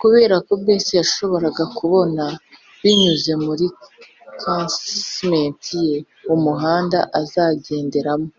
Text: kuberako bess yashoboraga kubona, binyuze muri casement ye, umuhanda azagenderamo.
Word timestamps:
kuberako 0.00 0.52
bess 0.64 0.86
yashoboraga 1.00 1.64
kubona, 1.78 2.24
binyuze 2.82 3.32
muri 3.44 3.66
casement 4.40 5.62
ye, 5.86 5.96
umuhanda 6.34 6.98
azagenderamo. 7.20 8.30